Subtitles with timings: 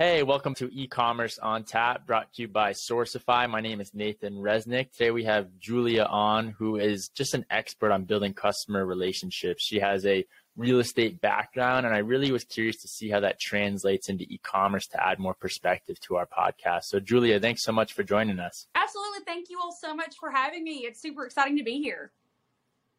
[0.00, 3.50] Hey, welcome to e-commerce on tap brought to you by Sourcify.
[3.50, 4.92] My name is Nathan Resnick.
[4.92, 9.64] Today we have Julia on who is just an expert on building customer relationships.
[9.64, 10.24] She has a
[10.56, 14.86] real estate background and I really was curious to see how that translates into e-commerce
[14.92, 16.82] to add more perspective to our podcast.
[16.84, 18.68] So Julia, thanks so much for joining us.
[18.76, 19.24] Absolutely.
[19.26, 20.84] Thank you all so much for having me.
[20.86, 22.12] It's super exciting to be here.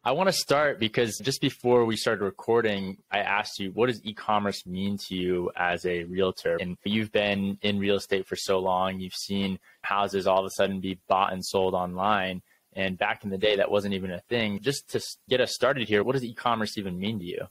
[0.02, 4.00] I want to start because just before we started recording, I asked you, what does
[4.02, 6.56] e commerce mean to you as a realtor?
[6.58, 10.50] And you've been in real estate for so long, you've seen houses all of a
[10.50, 12.40] sudden be bought and sold online.
[12.72, 14.60] And back in the day, that wasn't even a thing.
[14.62, 17.46] Just to get us started here, what does e commerce even mean to you?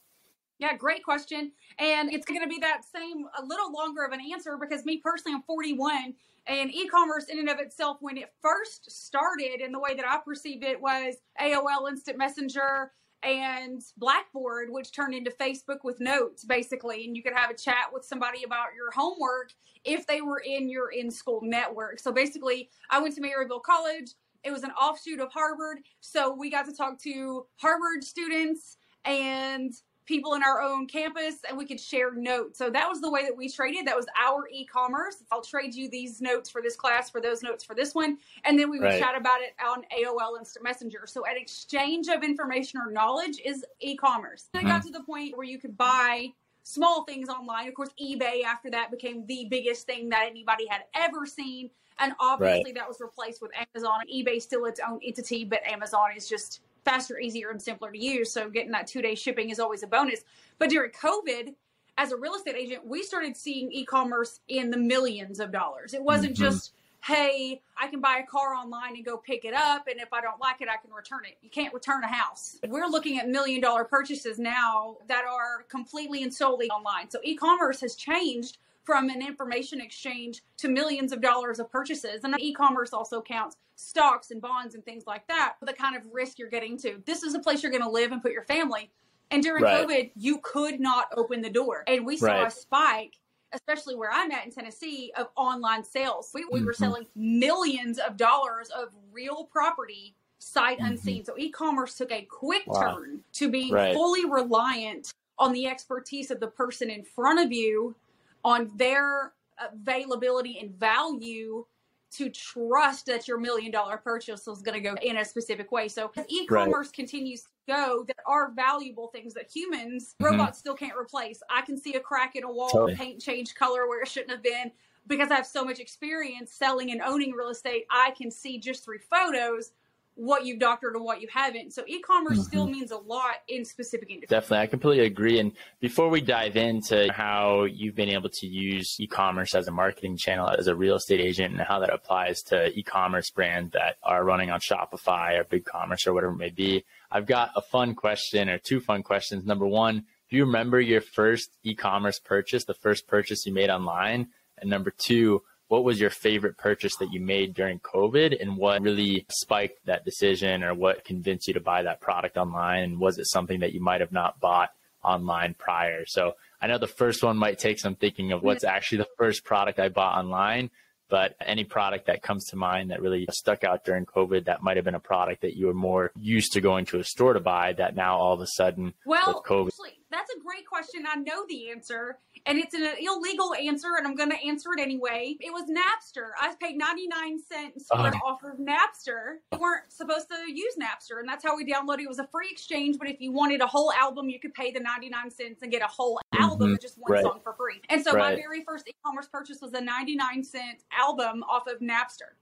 [0.59, 1.53] Yeah, great question.
[1.79, 4.97] And it's going to be that same, a little longer of an answer because me
[4.97, 6.13] personally, I'm 41
[6.47, 10.17] and e-commerce in and of itself, when it first started and the way that I
[10.17, 12.91] perceived it was AOL Instant Messenger
[13.23, 17.05] and Blackboard, which turned into Facebook with notes basically.
[17.05, 19.53] And you could have a chat with somebody about your homework
[19.85, 21.99] if they were in your in school network.
[21.99, 24.11] So basically, I went to Maryville College.
[24.43, 25.79] It was an offshoot of Harvard.
[26.01, 29.73] So we got to talk to Harvard students and
[30.09, 32.57] people in our own campus and we could share notes.
[32.57, 33.85] So that was the way that we traded.
[33.85, 35.17] That was our e-commerce.
[35.31, 38.17] I'll trade you these notes for this class, for those notes for this one.
[38.43, 38.99] And then we would right.
[38.99, 41.03] chat about it on AOL Instant Messenger.
[41.05, 44.49] So an exchange of information or knowledge is e-commerce.
[44.55, 44.65] Mm-hmm.
[44.65, 47.67] It got to the point where you could buy small things online.
[47.67, 51.69] Of course, eBay after that became the biggest thing that anybody had ever seen.
[51.99, 52.75] And obviously right.
[52.75, 53.99] that was replaced with Amazon.
[54.11, 58.31] eBay still its own entity, but Amazon is just faster, easier, and simpler to use.
[58.31, 60.21] So getting that two day shipping is always a bonus.
[60.57, 61.53] But during COVID,
[61.97, 65.93] as a real estate agent, we started seeing e commerce in the millions of dollars.
[65.93, 66.43] It wasn't mm-hmm.
[66.43, 66.71] just,
[67.03, 69.87] hey, I can buy a car online and go pick it up.
[69.87, 71.37] And if I don't like it, I can return it.
[71.41, 72.57] You can't return a house.
[72.67, 77.09] We're looking at million dollar purchases now that are completely and solely online.
[77.09, 78.57] So e commerce has changed
[78.89, 82.23] from an information exchange to millions of dollars of purchases.
[82.23, 85.57] And e-commerce also counts stocks and bonds and things like that.
[85.61, 86.99] The kind of risk you're getting to.
[87.05, 88.89] This is a place you're going to live and put your family.
[89.29, 89.87] And during right.
[89.87, 91.83] COVID, you could not open the door.
[91.85, 92.47] And we saw right.
[92.47, 93.19] a spike,
[93.53, 96.31] especially where I'm at in Tennessee, of online sales.
[96.33, 96.65] We, we mm-hmm.
[96.65, 100.93] were selling millions of dollars of real property sight mm-hmm.
[100.93, 101.23] unseen.
[101.25, 102.95] So e-commerce took a quick wow.
[102.95, 103.93] turn to be right.
[103.93, 107.95] fully reliant on the expertise of the person in front of you
[108.43, 111.65] on their availability and value
[112.11, 115.87] to trust that your million dollar purchase is going to go in a specific way.
[115.87, 116.93] So as e-commerce right.
[116.93, 120.31] continues to go, there are valuable things that humans, mm-hmm.
[120.33, 121.41] robots still can't replace.
[121.49, 122.95] I can see a crack in a wall, totally.
[122.95, 124.71] paint change color where it shouldn't have been.
[125.07, 128.85] Because I have so much experience selling and owning real estate, I can see just
[128.85, 129.71] through photos
[130.19, 131.73] what you've doctored and what you haven't.
[131.73, 132.41] So e-commerce mm-hmm.
[132.41, 134.29] still means a lot in specific industries.
[134.29, 134.63] Definitely.
[134.63, 135.39] I completely agree.
[135.39, 140.17] And before we dive into how you've been able to use e-commerce as a marketing
[140.17, 144.25] channel as a real estate agent and how that applies to e-commerce brands that are
[144.25, 148.49] running on Shopify or BigCommerce or whatever it may be, I've got a fun question
[148.49, 149.45] or two fun questions.
[149.45, 154.27] Number one, do you remember your first e-commerce purchase, the first purchase you made online?
[154.57, 158.81] And number two, what was your favorite purchase that you made during COVID and what
[158.81, 162.83] really spiked that decision or what convinced you to buy that product online?
[162.83, 164.71] And was it something that you might have not bought
[165.03, 166.05] online prior?
[166.07, 169.43] So I know the first one might take some thinking of what's actually the first
[169.43, 170.71] product I bought online,
[171.07, 174.75] but any product that comes to mind that really stuck out during COVID that might
[174.75, 177.39] have been a product that you were more used to going to a store to
[177.39, 179.67] buy that now all of a sudden well, with COVID.
[179.67, 181.05] Actually, that's a great question.
[181.07, 184.81] I know the answer and it's an illegal answer, and I'm going to answer it
[184.81, 185.35] anyway.
[185.39, 186.29] It was Napster.
[186.39, 189.37] I paid 99 cents for uh, off of Napster.
[189.51, 192.03] We weren't supposed to use Napster, and that's how we downloaded it.
[192.03, 194.71] It was a free exchange, but if you wanted a whole album, you could pay
[194.71, 196.43] the 99 cents and get a whole mm-hmm.
[196.43, 197.23] album with just one right.
[197.23, 197.81] song for free.
[197.89, 198.35] And so right.
[198.35, 202.33] my very first e-commerce purchase was a 99 cent album off of Napster.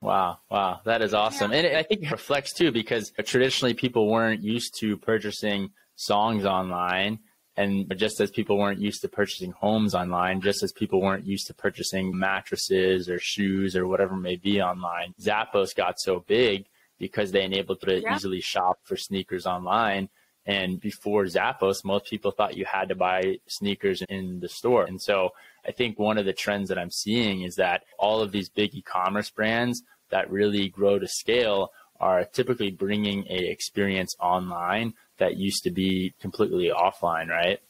[0.00, 1.52] Wow, wow, that is awesome.
[1.52, 1.58] Yeah.
[1.58, 7.18] And I think it reflects too because traditionally people weren't used to purchasing songs online
[7.56, 11.46] and just as people weren't used to purchasing homes online, just as people weren't used
[11.48, 16.66] to purchasing mattresses or shoes or whatever may be online, Zappos got so big
[16.98, 18.14] because they enabled to yeah.
[18.14, 20.08] easily shop for sneakers online.
[20.46, 24.84] And before Zappos, most people thought you had to buy sneakers in the store.
[24.84, 25.30] And so
[25.66, 28.74] I think one of the trends that I'm seeing is that all of these big
[28.74, 35.62] e-commerce brands that really grow to scale are typically bringing a experience online that used
[35.64, 37.60] to be completely offline, right?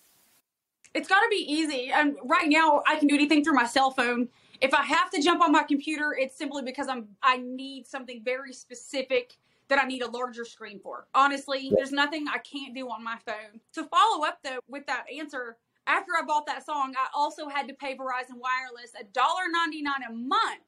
[0.94, 1.90] It's got to be easy.
[1.92, 4.28] And right now, I can do anything through my cell phone.
[4.60, 8.22] If I have to jump on my computer, it's simply because I'm I need something
[8.24, 9.36] very specific
[9.68, 11.06] that I need a larger screen for.
[11.14, 13.60] Honestly, there's nothing I can't do on my phone.
[13.74, 15.56] To follow up though with that answer,
[15.86, 19.82] after I bought that song, I also had to pay Verizon Wireless a dollar ninety
[19.82, 20.62] nine a month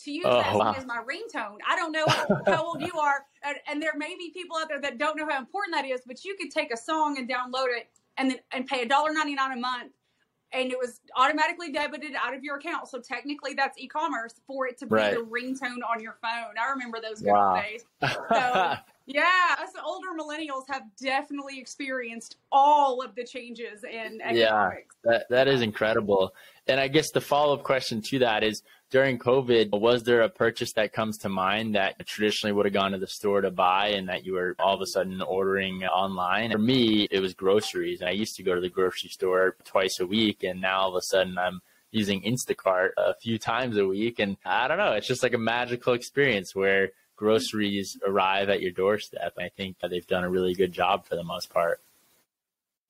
[0.00, 0.74] to use oh, that song wow.
[0.76, 1.58] as my ringtone.
[1.68, 2.06] I don't know
[2.46, 5.26] how old you are, and, and, there may be people out there that don't know
[5.28, 8.38] how important that is, but you could take a song and download it and then
[8.52, 9.92] and pay a dollar ninety nine a month,
[10.52, 12.88] and it was automatically debited out of your account.
[12.88, 15.14] So technically, that's e-commerce for it to be right.
[15.14, 16.54] the ringtone on your phone.
[16.60, 17.60] I remember those good wow.
[17.60, 17.84] days.
[18.30, 18.74] So,
[19.06, 24.96] yeah, us older millennials have definitely experienced all of the changes in economics.
[25.04, 26.32] Yeah, that, that is incredible.
[26.66, 28.62] And I guess the follow up question to that is
[28.94, 32.92] during COVID, was there a purchase that comes to mind that traditionally would have gone
[32.92, 36.52] to the store to buy and that you were all of a sudden ordering online?
[36.52, 38.02] For me, it was groceries.
[38.02, 40.90] And I used to go to the grocery store twice a week, and now all
[40.90, 41.60] of a sudden I'm
[41.90, 44.20] using Instacart a few times a week.
[44.20, 48.70] And I don't know, it's just like a magical experience where groceries arrive at your
[48.70, 49.32] doorstep.
[49.40, 51.80] I think they've done a really good job for the most part.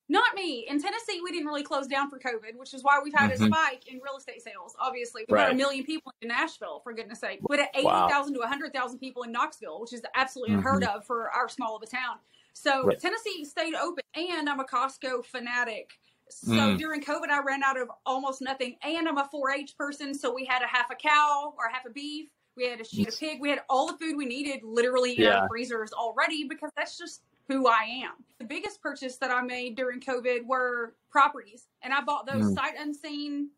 [0.09, 0.67] Not me.
[0.69, 3.45] In Tennessee, we didn't really close down for COVID, which is why we've had mm-hmm.
[3.45, 4.77] a spike in real estate sales.
[4.79, 5.47] Obviously, we've right.
[5.47, 7.41] got a million people in Nashville, for goodness sake.
[7.49, 8.23] We had 80,000 wow.
[8.23, 10.67] to 100,000 people in Knoxville, which is absolutely mm-hmm.
[10.67, 12.17] unheard of for our small of a town.
[12.53, 13.01] So right.
[13.01, 15.91] Tennessee stayed open, and I'm a Costco fanatic.
[16.29, 16.79] So mm.
[16.79, 20.45] during COVID, I ran out of almost nothing, and I'm a 4-H person, so we
[20.45, 23.19] had a half a cow or a half a beef we had a sheet of
[23.19, 23.41] pig.
[23.41, 25.41] We had all the food we needed literally in yeah.
[25.41, 28.13] our freezers already because that's just who I am.
[28.39, 32.55] The biggest purchase that I made during COVID were properties, and I bought those mm.
[32.55, 33.51] sight unseen.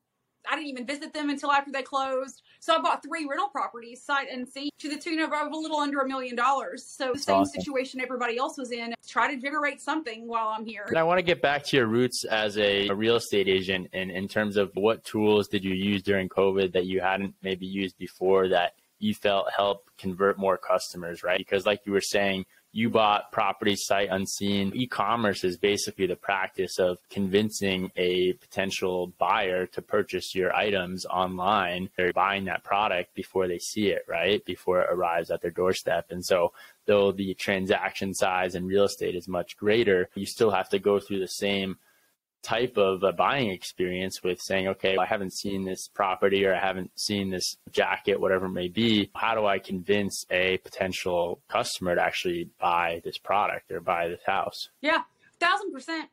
[0.49, 2.43] I didn't even visit them until after they closed.
[2.61, 6.01] So I bought three rental properties, sight unseen, to the tune of a little under
[6.01, 6.85] a million dollars.
[6.87, 7.61] So That's same awesome.
[7.61, 8.95] situation everybody else was in.
[9.09, 10.85] Try to generate something while I'm here.
[10.87, 13.89] And I want to get back to your roots as a, a real estate agent,
[13.93, 17.67] and in terms of what tools did you use during COVID that you hadn't maybe
[17.67, 21.39] used before that you felt help convert more customers, right?
[21.39, 24.71] Because like you were saying, you bought property sight unseen.
[24.75, 31.89] E-commerce is basically the practice of convincing a potential buyer to purchase your items online.
[31.97, 34.45] They're buying that product before they see it, right?
[34.45, 36.07] Before it arrives at their doorstep.
[36.11, 36.53] And so
[36.85, 41.01] though the transaction size in real estate is much greater, you still have to go
[41.01, 41.79] through the same
[42.47, 46.61] type of a buying experience with saying, okay, I haven't seen this property or I
[46.61, 49.11] haven't seen this jacket, whatever it may be.
[49.17, 54.21] How do I convince a potential customer to actually buy this product or buy this
[54.25, 54.69] house?
[54.81, 55.03] Yeah,
[55.41, 56.09] thousand percent.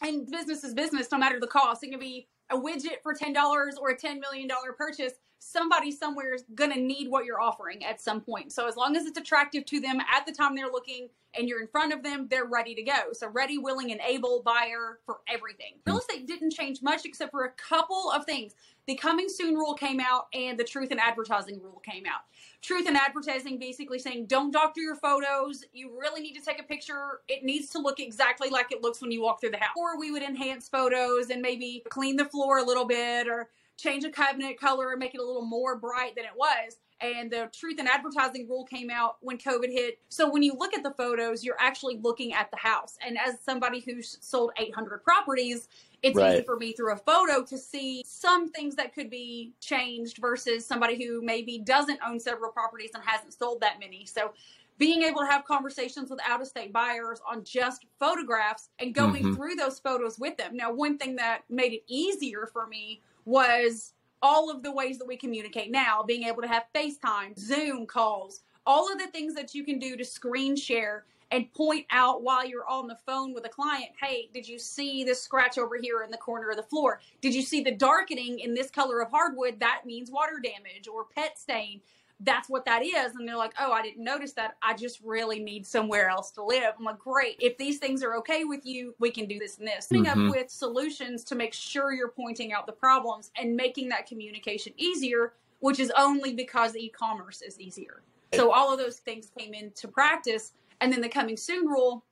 [0.00, 1.84] And business is business, no matter the cost.
[1.84, 3.34] It can be a widget for $10
[3.80, 8.00] or a $10 million purchase somebody somewhere is going to need what you're offering at
[8.00, 8.52] some point.
[8.52, 11.60] So as long as it's attractive to them at the time they're looking and you're
[11.60, 13.12] in front of them, they're ready to go.
[13.12, 15.74] So ready, willing, and able buyer for everything.
[15.84, 15.92] Hmm.
[15.92, 18.54] Real estate didn't change much except for a couple of things.
[18.86, 22.20] The coming soon rule came out and the truth in advertising rule came out.
[22.62, 25.64] Truth in advertising basically saying don't doctor your photos.
[25.72, 27.20] You really need to take a picture.
[27.28, 29.74] It needs to look exactly like it looks when you walk through the house.
[29.76, 34.04] Or we would enhance photos and maybe clean the floor a little bit or change
[34.04, 36.78] a cabinet color and make it a little more bright than it was.
[37.00, 39.98] And the truth in advertising rule came out when COVID hit.
[40.08, 42.96] So when you look at the photos, you're actually looking at the house.
[43.06, 45.68] And as somebody who's sold 800 properties,
[46.02, 46.34] it's right.
[46.34, 50.64] easy for me through a photo to see some things that could be changed versus
[50.64, 54.06] somebody who maybe doesn't own several properties and hasn't sold that many.
[54.06, 54.32] So
[54.78, 59.22] being able to have conversations with out of state buyers on just photographs and going
[59.22, 59.34] mm-hmm.
[59.34, 60.56] through those photos with them.
[60.56, 63.92] Now, one thing that made it easier for me was
[64.22, 68.40] all of the ways that we communicate now, being able to have FaceTime, Zoom calls,
[68.64, 72.46] all of the things that you can do to screen share and point out while
[72.46, 76.02] you're on the phone with a client, hey, did you see this scratch over here
[76.02, 77.00] in the corner of the floor?
[77.20, 79.58] Did you see the darkening in this color of hardwood?
[79.58, 81.80] That means water damage or pet stain
[82.20, 83.14] that's what that is.
[83.14, 84.56] And they're like, oh, I didn't notice that.
[84.62, 86.72] I just really need somewhere else to live.
[86.78, 87.36] I'm like, great.
[87.40, 89.88] If these things are okay with you, we can do this and this.
[89.88, 90.28] Coming mm-hmm.
[90.28, 94.72] up with solutions to make sure you're pointing out the problems and making that communication
[94.78, 98.02] easier, which is only because e-commerce is easier.
[98.34, 100.52] So all of those things came into practice.
[100.80, 102.04] And then the coming soon rule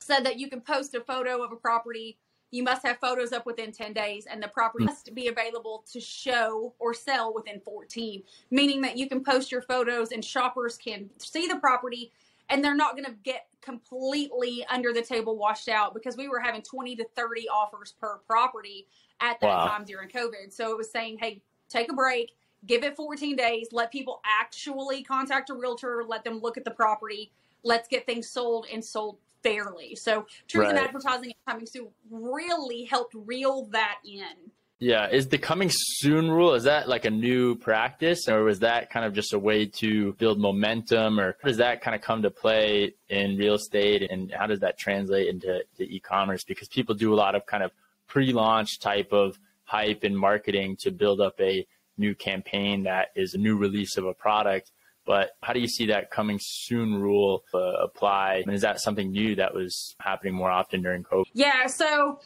[0.00, 2.18] said that you can post a photo of a property
[2.56, 4.88] you must have photos up within 10 days and the property mm.
[4.88, 9.62] must be available to show or sell within 14 meaning that you can post your
[9.62, 12.12] photos and shoppers can see the property
[12.48, 16.40] and they're not going to get completely under the table washed out because we were
[16.40, 18.86] having 20 to 30 offers per property
[19.20, 19.66] at that wow.
[19.66, 22.32] time during covid so it was saying hey take a break
[22.66, 26.70] give it 14 days let people actually contact a realtor let them look at the
[26.70, 27.30] property
[27.64, 29.94] let's get things sold and sold fairly.
[29.94, 30.76] So truth right.
[30.76, 34.50] advertising and coming soon really helped reel that in.
[34.78, 38.90] Yeah, is the coming soon rule is that like a new practice or was that
[38.90, 42.20] kind of just a way to build momentum or how does that kind of come
[42.22, 47.14] to play in real estate and how does that translate into e-commerce because people do
[47.14, 47.70] a lot of kind of
[48.06, 53.38] pre-launch type of hype and marketing to build up a new campaign that is a
[53.38, 54.70] new release of a product.
[55.06, 58.42] But how do you see that coming soon rule uh, apply?
[58.44, 61.26] And is that something new that was happening more often during COVID?
[61.32, 61.68] Yeah.
[61.68, 62.20] So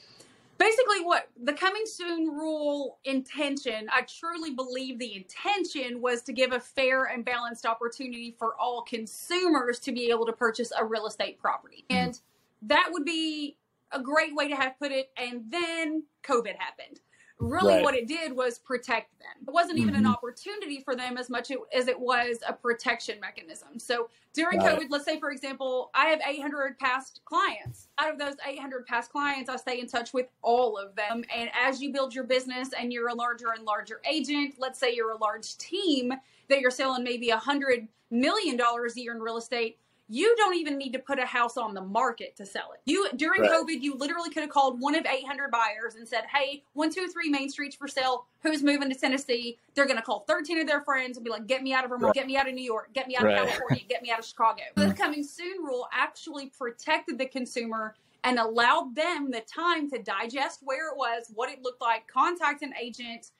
[0.56, 6.52] basically, what the coming soon rule intention, I truly believe the intention was to give
[6.52, 11.06] a fair and balanced opportunity for all consumers to be able to purchase a real
[11.06, 11.84] estate property.
[11.90, 12.04] Mm-hmm.
[12.04, 12.20] And
[12.62, 13.58] that would be
[13.92, 15.10] a great way to have put it.
[15.18, 17.00] And then COVID happened
[17.40, 17.82] really right.
[17.82, 19.49] what it did was protect them.
[19.49, 20.06] It wasn't even mm-hmm.
[20.06, 23.78] an opportunity for them as much as it was a protection mechanism.
[23.78, 24.78] So during right.
[24.78, 27.88] COVID, let's say, for example, I have 800 past clients.
[27.99, 31.25] Out of those 800 past clients, I stay in touch with all of them.
[31.35, 34.94] And as you build your business and you're a larger and larger agent, let's say
[34.94, 36.12] you're a large team
[36.49, 39.78] that you're selling maybe a $100 million a year in real estate,
[40.11, 42.81] you don't even need to put a house on the market to sell it.
[42.85, 43.50] You during right.
[43.50, 47.07] COVID, you literally could have called one of 800 buyers and said, "Hey, one, two,
[47.07, 48.26] three Main Street's for sale.
[48.43, 51.47] Who's moving to Tennessee?" They're going to call 13 of their friends and be like,
[51.47, 52.14] "Get me out of Vermont, right.
[52.14, 53.38] get me out of New York, get me out right.
[53.38, 54.88] of California, get me out of Chicago." Mm-hmm.
[54.88, 60.61] The coming soon rule actually protected the consumer and allowed them the time to digest
[60.62, 63.31] where it was, what it looked like, contact an agent,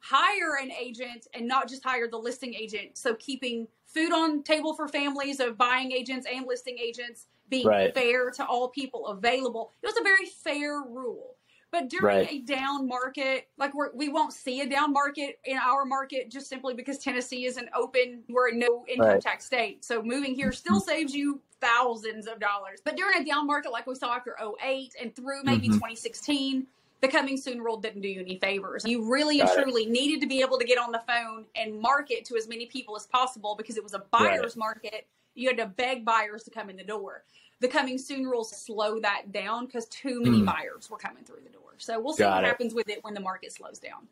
[0.00, 2.96] hire an agent, and not just hire the listing agent.
[2.96, 7.94] So keeping food on table for families of buying agents and listing agents being right.
[7.94, 9.72] fair to all people available.
[9.82, 11.36] It was a very fair rule.
[11.70, 12.30] But during right.
[12.30, 16.48] a down market, like we're, we won't see a down market in our market just
[16.48, 19.20] simply because Tennessee is an open, we're a no income right.
[19.20, 19.84] tax state.
[19.84, 22.80] So moving here still saves you thousands of dollars.
[22.82, 25.74] But during a down market like we saw after 08 and through maybe mm-hmm.
[25.74, 26.66] 2016,
[27.00, 28.84] the coming soon rule didn't do you any favors.
[28.84, 29.90] You really Got and truly it.
[29.90, 32.96] needed to be able to get on the phone and market to as many people
[32.96, 34.56] as possible because it was a buyer's right.
[34.56, 35.06] market.
[35.34, 37.22] You had to beg buyers to come in the door.
[37.60, 40.46] The coming soon rules slow that down because too many mm.
[40.46, 41.74] buyers were coming through the door.
[41.78, 42.46] So we'll see Got what it.
[42.48, 44.08] happens with it when the market slows down.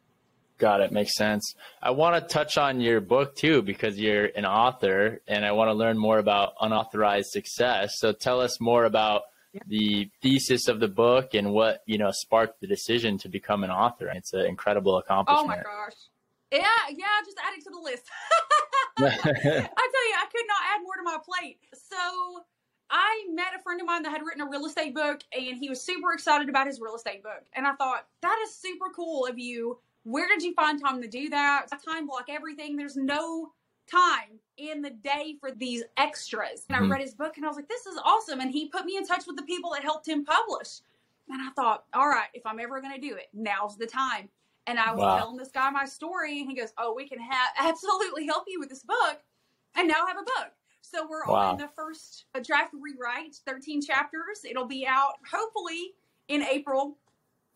[0.59, 0.90] Got it.
[0.90, 1.55] Makes sense.
[1.83, 5.69] I want to touch on your book too, because you're an author and I want
[5.69, 7.93] to learn more about unauthorized success.
[7.99, 9.23] So tell us more about
[9.67, 13.71] the thesis of the book and what you know sparked the decision to become an
[13.71, 14.11] author.
[14.15, 15.45] It's an incredible accomplishment.
[15.45, 15.97] Oh my gosh!
[16.51, 18.05] Yeah, yeah, just add it to the list.
[18.99, 21.59] I tell you, I could not add more to my plate.
[21.75, 22.45] So
[22.91, 25.69] I met a friend of mine that had written a real estate book, and he
[25.69, 27.45] was super excited about his real estate book.
[27.55, 29.79] And I thought that is super cool of you.
[30.05, 31.67] Where did you find time to do that?
[31.73, 32.77] I Time block everything.
[32.77, 33.53] There's no
[33.90, 36.64] time in the day for these extras.
[36.69, 36.93] And mm-hmm.
[36.93, 38.40] I read his book and I was like, this is awesome.
[38.40, 40.81] And he put me in touch with the people that helped him publish.
[41.28, 44.28] And I thought, all right, if I'm ever going to do it, now's the time.
[44.66, 45.19] And I was wow.
[45.19, 48.59] telling this guy my story, and he goes, "Oh, we can have absolutely help you
[48.59, 49.21] with this book."
[49.76, 50.52] And now I have a book.
[50.81, 51.50] So we're wow.
[51.50, 54.45] on the first draft rewrite, 13 chapters.
[54.49, 55.95] It'll be out hopefully
[56.28, 56.97] in April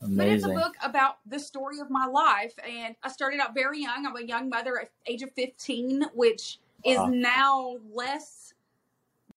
[0.03, 0.17] Amazing.
[0.17, 2.55] But it's a book about the story of my life.
[2.67, 4.07] And I started out very young.
[4.07, 6.93] I'm a young mother at age of 15, which wow.
[6.93, 8.55] is now less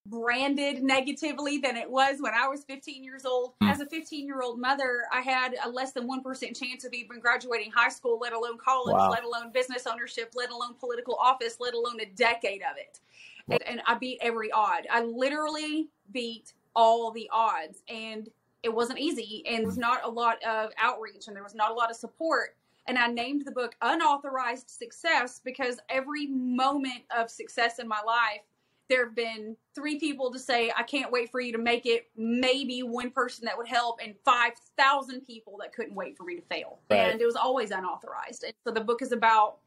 [0.06, 3.54] branded negatively than it was when I was 15 years old.
[3.60, 3.68] Hmm.
[3.68, 7.20] As a 15 year old mother, I had a less than 1% chance of even
[7.20, 9.10] graduating high school, let alone college, wow.
[9.10, 13.00] let alone business ownership, let alone political office, let alone a decade of it.
[13.48, 14.86] And, and I beat every odd.
[14.90, 17.82] I literally beat all the odds.
[17.88, 18.28] And
[18.64, 21.70] it wasn't easy and there was not a lot of outreach and there was not
[21.70, 22.56] a lot of support.
[22.86, 28.40] And I named the book Unauthorized Success because every moment of success in my life,
[28.88, 32.08] there have been three people to say, I can't wait for you to make it,
[32.16, 36.42] maybe one person that would help, and 5,000 people that couldn't wait for me to
[36.42, 36.80] fail.
[36.90, 37.10] Right.
[37.10, 38.44] And it was always unauthorized.
[38.44, 39.58] And so the book is about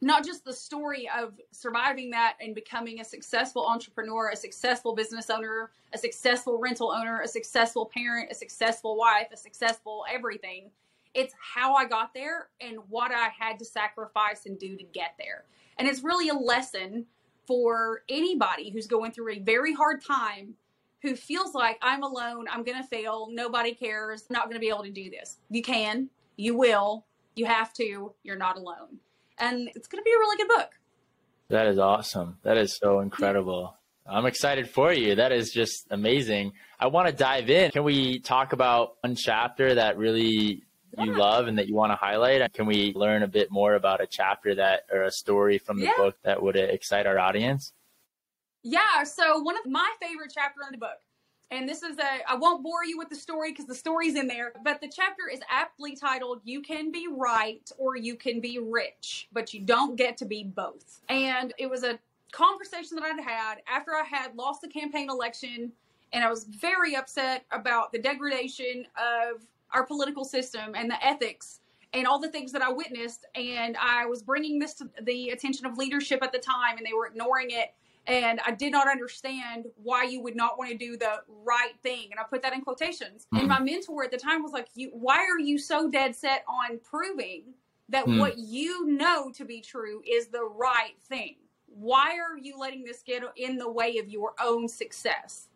[0.00, 5.30] not just the story of surviving that and becoming a successful entrepreneur, a successful business
[5.30, 10.70] owner, a successful rental owner, a successful parent, a successful wife, a successful everything.
[11.14, 15.14] It's how I got there and what I had to sacrifice and do to get
[15.18, 15.44] there.
[15.78, 17.06] And it's really a lesson
[17.46, 20.54] for anybody who's going through a very hard time
[21.00, 24.60] who feels like I'm alone, I'm going to fail, nobody cares, I'm not going to
[24.60, 25.38] be able to do this.
[25.50, 28.98] You can, you will, you have to, you're not alone
[29.38, 30.70] and it's going to be a really good book.
[31.48, 32.38] That is awesome.
[32.42, 33.76] That is so incredible.
[34.08, 35.16] I'm excited for you.
[35.16, 36.52] That is just amazing.
[36.78, 37.70] I want to dive in.
[37.70, 40.62] Can we talk about one chapter that really
[40.98, 41.16] you yeah.
[41.16, 42.52] love and that you want to highlight?
[42.52, 45.86] Can we learn a bit more about a chapter that or a story from the
[45.86, 45.96] yeah.
[45.96, 47.72] book that would excite our audience?
[48.62, 49.04] Yeah.
[49.04, 50.98] So one of my favorite chapter in the book
[51.50, 54.26] and this is a, I won't bore you with the story because the story's in
[54.26, 58.58] there, but the chapter is aptly titled, You Can Be Right or You Can Be
[58.58, 61.00] Rich, but you don't get to be both.
[61.08, 61.98] And it was a
[62.32, 65.72] conversation that I'd had after I had lost the campaign election
[66.12, 71.60] and I was very upset about the degradation of our political system and the ethics
[71.92, 73.26] and all the things that I witnessed.
[73.34, 76.92] And I was bringing this to the attention of leadership at the time, and they
[76.92, 77.74] were ignoring it.
[78.06, 82.08] And I did not understand why you would not want to do the right thing.
[82.10, 83.26] And I put that in quotations.
[83.26, 83.38] Mm-hmm.
[83.38, 86.44] And my mentor at the time was like, "You, why are you so dead set
[86.48, 87.54] on proving
[87.88, 88.18] that mm.
[88.18, 91.36] what you know to be true is the right thing?
[91.66, 95.48] Why are you letting this get in the way of your own success?"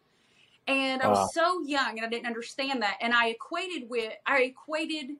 [0.67, 1.27] And I was uh.
[1.29, 2.97] so young and I didn't understand that.
[3.01, 5.17] And I equated with I equated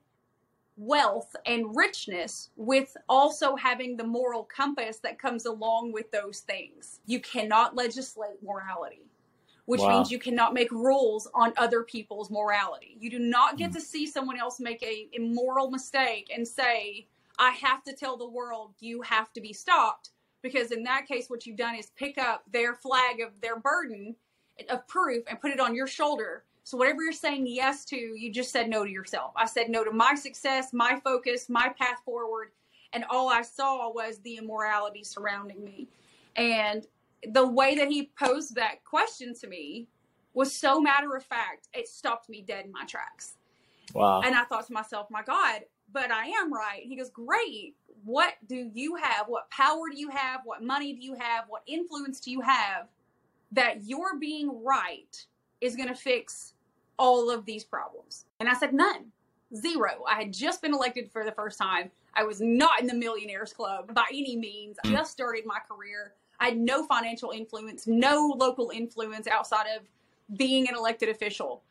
[0.81, 6.99] wealth and richness with also having the moral compass that comes along with those things.
[7.05, 9.05] You cannot legislate morality,
[9.65, 9.89] which wow.
[9.89, 12.97] means you cannot make rules on other people's morality.
[12.99, 13.75] You do not get mm.
[13.75, 17.05] to see someone else make a immoral mistake and say,
[17.37, 20.09] I have to tell the world you have to be stopped.
[20.41, 24.15] Because in that case, what you've done is pick up their flag of their burden
[24.67, 28.31] of proof and put it on your shoulder so whatever you're saying yes to, you
[28.31, 29.33] just said no to yourself.
[29.35, 32.51] I said no to my success, my focus, my path forward,
[32.93, 35.89] and all I saw was the immorality surrounding me.
[36.37, 36.87] And
[37.27, 39.89] the way that he posed that question to me
[40.33, 43.33] was so matter of fact, it stopped me dead in my tracks.
[43.93, 44.21] Wow.
[44.21, 46.83] And I thought to myself, my God, but I am right.
[46.83, 47.75] He goes, Great.
[48.05, 49.25] What do you have?
[49.27, 50.39] What power do you have?
[50.45, 51.43] What money do you have?
[51.49, 52.87] What influence do you have
[53.51, 55.25] that your being right
[55.59, 56.53] is going to fix
[57.01, 58.25] all of these problems?
[58.39, 59.11] And I said, none,
[59.55, 60.03] zero.
[60.07, 61.89] I had just been elected for the first time.
[62.13, 64.77] I was not in the Millionaires Club by any means.
[64.85, 64.93] I hmm.
[64.93, 66.13] just started my career.
[66.39, 69.83] I had no financial influence, no local influence outside of
[70.37, 71.63] being an elected official,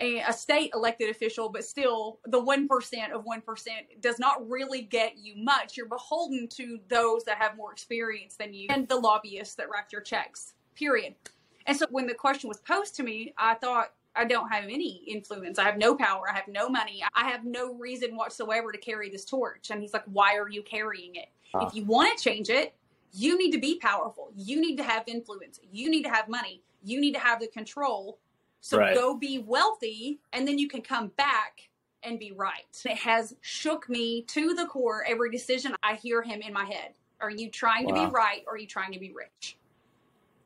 [0.00, 2.66] a, a state elected official, but still the 1%
[3.12, 3.68] of 1%
[4.00, 5.76] does not really get you much.
[5.76, 9.92] You're beholden to those that have more experience than you and the lobbyists that write
[9.92, 11.14] your checks, period.
[11.66, 15.02] And so when the question was posed to me, I thought, I don't have any
[15.06, 15.58] influence.
[15.58, 16.28] I have no power.
[16.28, 17.02] I have no money.
[17.14, 19.70] I have no reason whatsoever to carry this torch.
[19.70, 21.28] And he's like, Why are you carrying it?
[21.54, 21.66] Ah.
[21.66, 22.74] If you want to change it,
[23.12, 24.30] you need to be powerful.
[24.36, 25.60] You need to have influence.
[25.72, 26.62] You need to have money.
[26.82, 28.18] You need to have the control.
[28.60, 28.94] So right.
[28.94, 31.68] go be wealthy, and then you can come back
[32.02, 32.64] and be right.
[32.84, 36.94] It has shook me to the core every decision I hear him in my head.
[37.20, 37.94] Are you trying wow.
[37.94, 39.57] to be right or are you trying to be rich?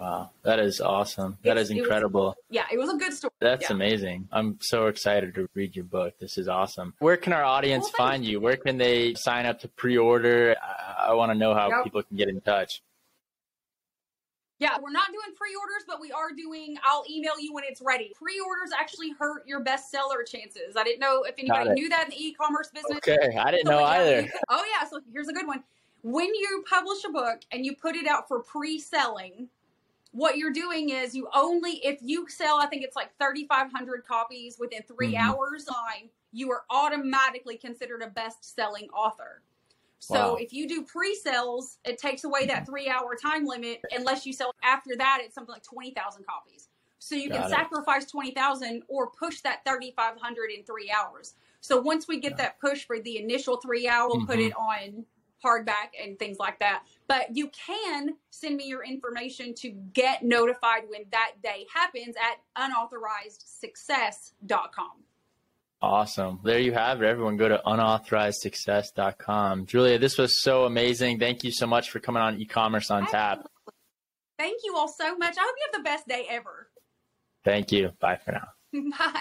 [0.02, 1.38] Wow, that is awesome.
[1.44, 2.24] That is incredible.
[2.24, 3.30] Was, yeah, it was a good story.
[3.40, 3.76] That's yeah.
[3.76, 4.26] amazing.
[4.32, 6.14] I'm so excited to read your book.
[6.18, 6.94] This is awesome.
[6.98, 8.40] Where can our audience well, find you?
[8.40, 10.56] Where can they sign up to pre-order?
[10.60, 11.84] I, I want to know how yep.
[11.84, 12.82] people can get in touch.
[14.58, 16.78] Yeah, we're not doing pre-orders, but we are doing.
[16.84, 18.10] I'll email you when it's ready.
[18.20, 20.76] Pre-orders actually hurt your bestseller chances.
[20.76, 22.96] I didn't know if anybody knew that in the e-commerce business.
[22.96, 24.28] Okay, I didn't so, know either.
[24.48, 25.62] oh yeah, so here's a good one.
[26.02, 29.48] When you publish a book and you put it out for pre-selling,
[30.12, 34.56] what you're doing is you only if you sell i think it's like 3500 copies
[34.58, 35.16] within 3 mm-hmm.
[35.16, 39.42] hours on you are automatically considered a best selling author
[39.98, 40.34] so wow.
[40.36, 44.54] if you do pre-sales it takes away that three hour time limit unless you sell
[44.62, 47.54] after that it's something like 20000 copies so you Got can it.
[47.54, 52.36] sacrifice 20000 or push that 3500 in three hours so once we get yeah.
[52.36, 54.26] that push for the initial three hour we'll mm-hmm.
[54.26, 55.04] put it on
[55.44, 56.84] hardback and things like that.
[57.08, 62.38] But you can send me your information to get notified when that day happens at
[62.70, 65.02] unauthorizedsuccess.com.
[65.82, 66.38] Awesome.
[66.44, 67.06] There you have it.
[67.06, 69.66] Everyone go to unauthorizedsuccess.com.
[69.66, 71.18] Julia, this was so amazing.
[71.18, 73.44] Thank you so much for coming on e-commerce on tap.
[74.38, 75.36] Thank you all so much.
[75.36, 76.68] I hope you have the best day ever.
[77.44, 77.90] Thank you.
[78.00, 78.48] Bye for now.
[78.98, 79.20] Bye.